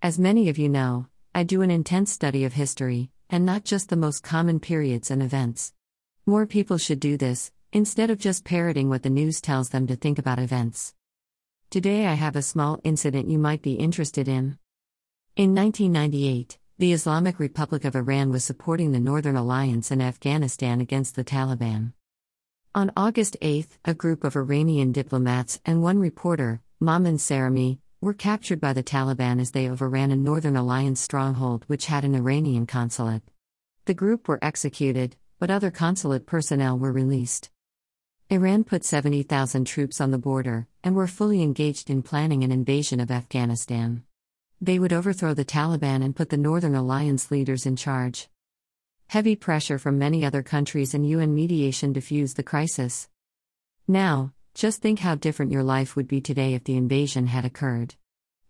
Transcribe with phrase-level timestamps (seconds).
[0.00, 3.88] As many of you know, I do an intense study of history, and not just
[3.88, 5.72] the most common periods and events.
[6.24, 9.96] More people should do this, instead of just parroting what the news tells them to
[9.96, 10.94] think about events.
[11.68, 14.58] Today I have a small incident you might be interested in.
[15.34, 21.16] In 1998, the Islamic Republic of Iran was supporting the Northern Alliance in Afghanistan against
[21.16, 21.92] the Taliban.
[22.72, 28.60] On August 8, a group of Iranian diplomats and one reporter, Mahmoud Saremi, were captured
[28.60, 33.22] by the Taliban as they overran a Northern Alliance stronghold which had an Iranian consulate.
[33.86, 37.50] The group were executed, but other consulate personnel were released.
[38.30, 43.00] Iran put 70,000 troops on the border and were fully engaged in planning an invasion
[43.00, 44.04] of Afghanistan.
[44.60, 48.28] They would overthrow the Taliban and put the Northern Alliance leaders in charge.
[49.08, 53.08] Heavy pressure from many other countries and UN mediation diffused the crisis.
[53.88, 57.94] Now, just think how different your life would be today if the invasion had occurred.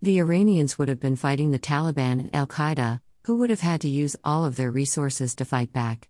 [0.00, 3.82] The Iranians would have been fighting the Taliban and Al Qaeda, who would have had
[3.82, 6.08] to use all of their resources to fight back.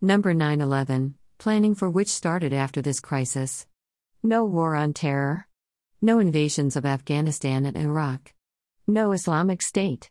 [0.00, 3.68] Number 9 11, planning for which started after this crisis.
[4.20, 5.46] No war on terror.
[6.02, 8.34] No invasions of Afghanistan and Iraq.
[8.88, 10.10] No Islamic State.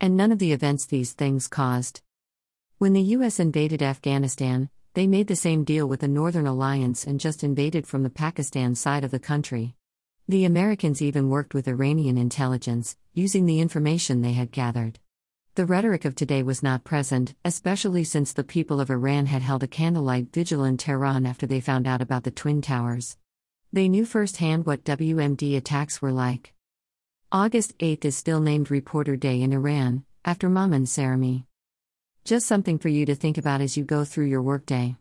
[0.00, 2.02] And none of the events these things caused.
[2.78, 7.18] When the US invaded Afghanistan, they made the same deal with the Northern Alliance and
[7.18, 9.74] just invaded from the Pakistan side of the country.
[10.28, 14.98] The Americans even worked with Iranian intelligence, using the information they had gathered.
[15.54, 19.62] The rhetoric of today was not present, especially since the people of Iran had held
[19.62, 23.16] a candlelight vigil in Tehran after they found out about the Twin Towers.
[23.72, 26.54] They knew firsthand what WMD attacks were like.
[27.30, 31.44] August 8 is still named Reporter Day in Iran, after Mahmoud Saremi.
[32.24, 34.94] Just something for you to think about as you go through your workday.